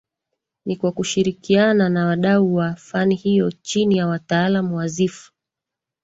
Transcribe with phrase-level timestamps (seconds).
[0.65, 5.31] Ni kwa kushirikiana na wadau wa fani hiyo chini ya wataalam wa Ziff